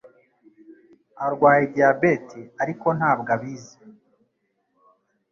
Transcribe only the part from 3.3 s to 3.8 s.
abizi